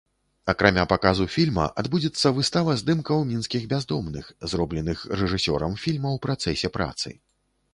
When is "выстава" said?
2.37-2.73